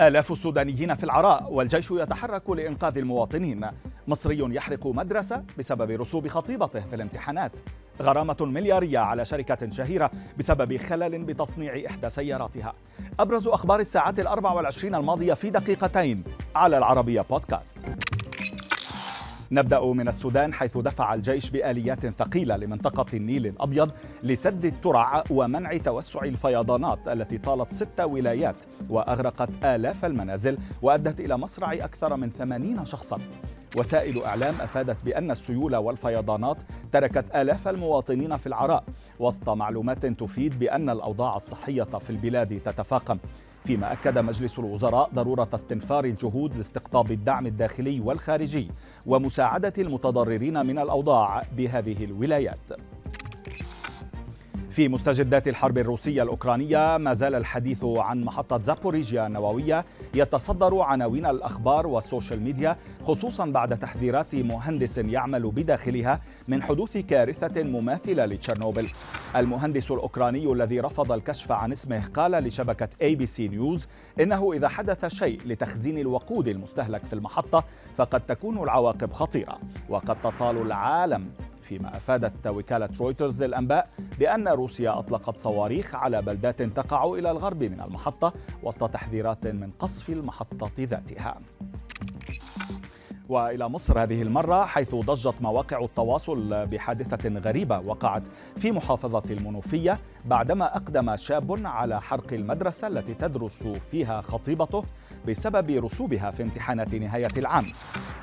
آلاف 0.00 0.32
السودانيين 0.32 0.94
في 0.94 1.04
العراء 1.04 1.52
والجيش 1.52 1.90
يتحرك 1.90 2.50
لإنقاذ 2.50 2.98
المواطنين. 2.98 3.66
مصري 4.08 4.54
يحرق 4.54 4.86
مدرسة 4.86 5.42
بسبب 5.58 5.90
رسوب 5.90 6.28
خطيبته 6.28 6.80
في 6.80 6.96
الامتحانات. 6.96 7.52
غرامة 8.02 8.36
مليارية 8.40 8.98
على 8.98 9.24
شركة 9.24 9.70
شهيرة 9.70 10.10
بسبب 10.38 10.76
خلل 10.76 11.24
بتصنيع 11.24 11.86
إحدى 11.86 12.10
سياراتها. 12.10 12.72
أبرز 13.20 13.48
أخبار 13.48 13.80
الساعات 13.80 14.20
الأربع 14.20 14.52
والعشرين 14.52 14.94
الماضية 14.94 15.34
في 15.34 15.50
دقيقتين. 15.50 16.24
على 16.54 16.78
العربية 16.78 17.20
بودكاست. 17.20 17.78
نبدأ 19.52 19.80
من 19.80 20.08
السودان 20.08 20.54
حيث 20.54 20.78
دفع 20.78 21.14
الجيش 21.14 21.50
بآليات 21.50 22.06
ثقيلة 22.06 22.56
لمنطقة 22.56 23.06
النيل 23.14 23.46
الأبيض 23.46 23.90
لسد 24.22 24.64
الترع 24.64 25.24
ومنع 25.30 25.76
توسع 25.76 26.22
الفيضانات 26.22 27.08
التي 27.08 27.38
طالت 27.38 27.72
ست 27.72 28.00
ولايات 28.00 28.64
وأغرقت 28.90 29.48
آلاف 29.64 30.04
المنازل 30.04 30.58
وأدت 30.82 31.20
إلى 31.20 31.38
مصرع 31.38 31.72
أكثر 31.72 32.16
من 32.16 32.30
ثمانين 32.30 32.84
شخصاً. 32.84 33.18
وسائل 33.76 34.22
إعلام 34.22 34.54
أفادت 34.60 35.04
بأن 35.04 35.30
السيول 35.30 35.76
والفيضانات 35.76 36.56
تركت 36.92 37.36
آلاف 37.36 37.68
المواطنين 37.68 38.36
في 38.36 38.46
العراء 38.46 38.84
وسط 39.18 39.48
معلومات 39.48 40.06
تفيد 40.06 40.58
بأن 40.58 40.90
الأوضاع 40.90 41.36
الصحية 41.36 41.82
في 41.82 42.10
البلاد 42.10 42.60
تتفاقم. 42.64 43.18
فيما 43.64 43.92
أكد 43.92 44.18
مجلس 44.18 44.58
الوزراء 44.58 45.10
ضرورة 45.14 45.48
استنفار 45.54 46.04
الجهود 46.04 46.56
لاستقطاب 46.56 47.10
الدعم 47.10 47.46
الداخلي 47.46 48.00
والخارجي 48.00 48.70
ومساعدة 49.06 49.72
المتضررين 49.78 50.66
من 50.66 50.78
الأوضاع 50.78 51.42
بهذه 51.56 52.04
الولايات. 52.04 52.70
في 54.80 54.88
مستجدات 54.88 55.48
الحرب 55.48 55.78
الروسية 55.78 56.22
الأوكرانية 56.22 56.96
ما 56.96 57.14
زال 57.14 57.34
الحديث 57.34 57.84
عن 57.84 58.24
محطة 58.24 58.62
زابوريجيا 58.62 59.26
النووية 59.26 59.84
يتصدر 60.14 60.78
عناوين 60.78 61.26
الأخبار 61.26 61.86
وال 61.86 62.00
social 62.00 62.40
media 62.40 62.76
خصوصا 63.04 63.46
بعد 63.46 63.78
تحذيرات 63.78 64.34
مهندس 64.34 64.98
يعمل 64.98 65.50
بداخلها 65.50 66.20
من 66.48 66.62
حدوث 66.62 66.96
كارثة 66.96 67.62
مماثلة 67.62 68.24
لتشيرنوبل 68.24 68.88
المهندس 69.36 69.90
الأوكراني 69.90 70.52
الذي 70.52 70.80
رفض 70.80 71.12
الكشف 71.12 71.52
عن 71.52 71.72
اسمه 71.72 72.06
قال 72.06 72.32
لشبكة 72.32 72.88
ABC 73.02 73.48
News 73.48 73.88
إنه 74.20 74.52
إذا 74.52 74.68
حدث 74.68 75.06
شيء 75.06 75.40
لتخزين 75.46 75.98
الوقود 75.98 76.48
المستهلك 76.48 77.04
في 77.04 77.12
المحطة 77.12 77.64
فقد 77.96 78.20
تكون 78.20 78.62
العواقب 78.62 79.12
خطيرة 79.12 79.58
وقد 79.88 80.16
تطال 80.22 80.56
العالم. 80.56 81.30
فيما 81.62 81.96
أفادت 81.96 82.46
وكالة 82.46 82.88
رويترز 83.00 83.42
للأنباء 83.42 83.88
بأن 84.18 84.48
روسيا 84.48 84.98
أطلقت 84.98 85.40
صواريخ 85.40 85.94
على 85.94 86.22
بلدات 86.22 86.62
تقع 86.62 87.04
إلى 87.04 87.30
الغرب 87.30 87.62
من 87.62 87.80
المحطة 87.80 88.32
وسط 88.62 88.90
تحذيرات 88.90 89.46
من 89.46 89.70
قصف 89.78 90.10
المحطة 90.10 90.70
ذاتها. 90.78 91.40
وإلى 93.30 93.68
مصر 93.68 94.02
هذه 94.02 94.22
المرة 94.22 94.64
حيث 94.64 94.94
ضجت 94.94 95.34
مواقع 95.40 95.84
التواصل 95.84 96.66
بحادثة 96.66 97.28
غريبة 97.28 97.78
وقعت 97.78 98.28
في 98.56 98.72
محافظة 98.72 99.22
المنوفية 99.30 99.98
بعدما 100.24 100.76
أقدم 100.76 101.16
شاب 101.16 101.66
على 101.66 102.00
حرق 102.00 102.32
المدرسة 102.32 102.88
التي 102.88 103.14
تدرس 103.14 103.62
فيها 103.62 104.20
خطيبته 104.20 104.84
بسبب 105.28 105.70
رسوبها 105.70 106.30
في 106.30 106.42
امتحانات 106.42 106.94
نهاية 106.94 107.28
العام. 107.36 107.72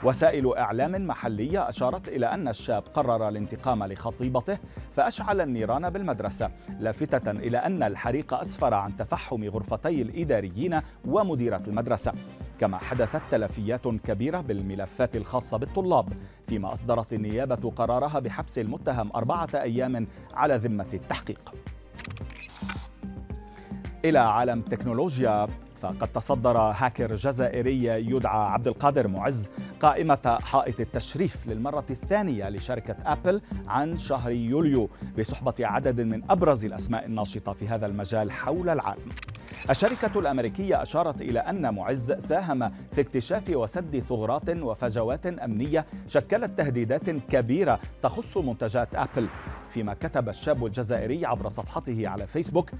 وسائل 0.04 0.58
إعلام 0.58 1.08
محلية 1.08 1.70
أشارت 1.70 2.08
إلى 2.08 2.26
أن 2.26 2.48
الشاب 2.48 2.84
قرر 2.94 3.28
الانتقام 3.28 3.84
لخطيبته 3.84 4.58
فأشعل 4.96 5.42
النيران 5.42 5.90
بالمدرسة 5.90 6.52
لافتة 6.80 7.32
إلى 7.32 7.58
أن 7.58 7.84
الحريق 7.84 8.34
أسفر 8.34 8.74
عن 8.74 8.98
تفحم 8.98 9.44
غرفتي 9.44 10.02
الإداريين 10.02 10.80
ومديرة 11.06 11.64
المدرسة. 11.68 12.14
كما 12.60 12.78
حدثت 12.78 13.22
تلفيات 13.32 13.88
كبيرة 13.88 14.42
بالملفات 14.98 15.16
الخاصة 15.16 15.58
بالطلاب 15.58 16.14
فيما 16.48 16.74
أصدرت 16.74 17.14
النيابة 17.14 17.72
قرارها 17.76 18.20
بحبس 18.20 18.60
المتهم 18.60 19.12
أربعة 19.16 19.50
أيام 19.54 20.08
على 20.34 20.56
ذمة 20.56 20.88
التحقيق. 20.94 21.54
إلى 24.06 24.20
عالم 24.20 24.62
تكنولوجيا 24.62 25.48
فقد 25.82 26.08
تصدر 26.08 26.58
هاكر 26.58 27.16
جزائري 27.16 27.84
يدعى 27.84 28.52
عبد 28.52 28.68
القادر 28.68 29.08
معز 29.08 29.50
قائمة 29.80 30.38
حائط 30.42 30.80
التشريف 30.80 31.48
للمرة 31.48 31.86
الثانية 31.90 32.50
لشركة 32.50 32.96
أبل 33.06 33.42
عن 33.68 33.98
شهر 33.98 34.32
يوليو 34.32 34.90
بصحبة 35.20 35.56
عدد 35.60 36.02
من 36.02 36.24
أبرز 36.30 36.66
الأسماء 36.66 37.06
الناشطة 37.06 37.54
في 37.54 37.68
هذا 37.68 37.86
المجال 37.86 38.32
حول 38.32 38.70
العالم. 38.70 39.10
الشركة 39.70 40.20
الأمريكية 40.20 40.82
أشارت 40.82 41.22
إلى 41.22 41.40
أن 41.40 41.74
معز 41.74 42.12
ساهم 42.12 42.70
في 42.70 43.02
اكتشاف 43.02 43.50
وسد 43.50 44.04
ثغرات 44.10 44.50
وفجوات 44.50 45.26
أمنية 45.26 45.86
شكلت 46.08 46.58
تهديدات 46.58 47.10
كبيرة 47.10 47.80
تخص 48.04 48.38
منتجات 48.38 48.96
أبل. 48.96 49.28
فيما 49.74 49.94
كتب 49.94 50.30
الشاب 50.30 50.66
الجزائري 50.66 51.26
عبر 51.26 51.50
صفحته 51.50 52.08
على 52.08 52.28
فيسبوك 52.28 52.72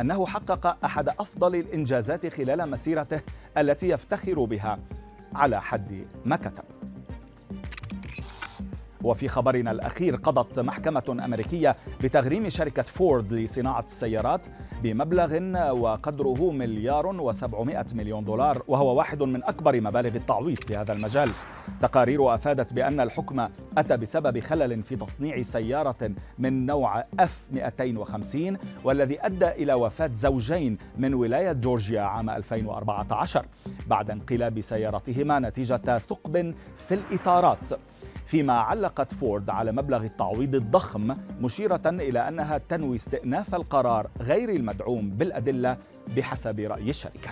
أنه 0.00 0.26
حقق 0.26 0.84
أحد 0.84 1.08
أفضل 1.08 1.54
الإنجازات 1.54 2.26
خلال 2.26 2.70
مسيرته 2.70 3.20
التي 3.58 3.88
يفتخر 3.88 4.44
بها 4.44 4.78
على 5.34 5.62
حد 5.62 6.06
ما 6.24 6.36
كتب. 6.36 6.79
وفي 9.02 9.28
خبرنا 9.28 9.70
الأخير 9.70 10.16
قضت 10.16 10.60
محكمة 10.60 11.20
أمريكية 11.24 11.76
بتغريم 12.04 12.48
شركة 12.48 12.82
فورد 12.82 13.32
لصناعة 13.32 13.84
السيارات 13.84 14.46
بمبلغ 14.82 15.38
وقدره 15.72 16.50
مليار 16.50 17.06
وسبعمائة 17.06 17.86
مليون 17.94 18.24
دولار 18.24 18.62
وهو 18.68 18.96
واحد 18.96 19.22
من 19.22 19.44
أكبر 19.44 19.80
مبالغ 19.80 20.16
التعويض 20.16 20.64
في 20.64 20.76
هذا 20.76 20.92
المجال. 20.92 21.30
تقارير 21.82 22.34
أفادت 22.34 22.72
بأن 22.72 23.00
الحكم 23.00 23.48
أتى 23.78 23.96
بسبب 23.96 24.40
خلل 24.40 24.82
في 24.82 24.96
تصنيع 24.96 25.42
سيارة 25.42 26.10
من 26.38 26.66
نوع 26.66 27.02
F250 27.02 28.36
والذي 28.84 29.26
أدى 29.26 29.48
إلى 29.48 29.74
وفاة 29.74 30.10
زوجين 30.14 30.78
من 30.98 31.14
ولاية 31.14 31.52
جورجيا 31.52 32.00
عام 32.00 32.30
2014 32.30 33.46
بعد 33.86 34.10
انقلاب 34.10 34.60
سيارتهما 34.60 35.38
نتيجة 35.38 35.98
ثقب 35.98 36.54
في 36.88 36.94
الإطارات. 36.94 37.72
فيما 38.30 38.52
علقت 38.52 39.14
فورد 39.14 39.50
على 39.50 39.72
مبلغ 39.72 40.04
التعويض 40.04 40.54
الضخم 40.54 41.16
مشيرة 41.40 41.80
إلى 41.86 42.28
أنها 42.28 42.58
تنوي 42.58 42.96
استئناف 42.96 43.54
القرار 43.54 44.10
غير 44.20 44.48
المدعوم 44.48 45.10
بالأدلة 45.10 45.76
بحسب 46.16 46.60
رأي 46.60 46.90
الشركة. 46.90 47.30